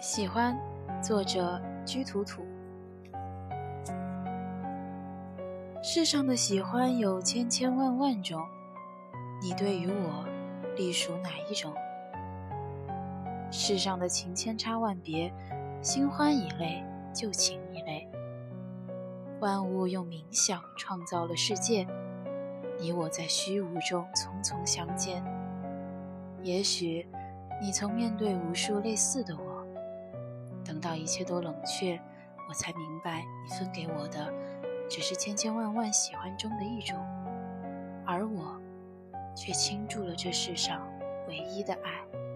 [0.00, 0.58] 喜欢，
[1.02, 2.42] 作者居图图。
[5.82, 8.40] 世上的喜欢有千千万万种，
[9.42, 10.24] 你对于我，
[10.74, 11.74] 隶属哪一种？
[13.50, 15.30] 世上的情千差万别，
[15.82, 18.08] 新欢一类，旧情一类。
[19.38, 21.86] 万物用冥想创造了世界，
[22.78, 25.22] 你我在虚无中匆匆相见。
[26.42, 27.06] 也许，
[27.60, 29.49] 你曾面对无数类似的我。
[30.70, 32.00] 等到一切都冷却，
[32.48, 34.32] 我才明白，你分给我的
[34.88, 36.96] 只是千千万万喜欢中的一种，
[38.06, 38.56] 而我
[39.34, 40.88] 却倾注了这世上
[41.26, 42.29] 唯一的爱。